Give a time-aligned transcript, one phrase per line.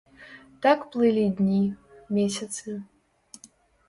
[0.65, 1.59] Так плылі дні,
[2.19, 2.69] месяцы.